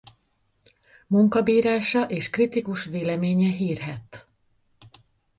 Munkabírása 1.07 2.03
és 2.03 2.29
kritikus 2.29 2.85
véleménye 2.85 3.49
hírhedt. 3.51 4.27